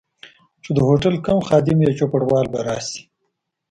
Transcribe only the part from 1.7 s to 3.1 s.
یا چوپړوال به راشي.